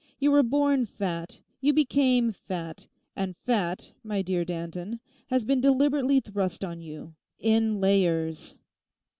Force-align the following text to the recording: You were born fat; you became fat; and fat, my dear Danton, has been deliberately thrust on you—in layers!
You 0.17 0.31
were 0.31 0.41
born 0.41 0.87
fat; 0.87 1.41
you 1.59 1.73
became 1.73 2.31
fat; 2.31 2.87
and 3.15 3.37
fat, 3.37 3.93
my 4.03 4.23
dear 4.23 4.43
Danton, 4.43 4.99
has 5.27 5.45
been 5.45 5.61
deliberately 5.61 6.19
thrust 6.19 6.63
on 6.65 6.81
you—in 6.81 7.79
layers! 7.79 8.55